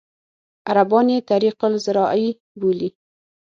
[0.69, 2.27] عربان یې طریق الزراعي
[2.59, 2.89] بولي.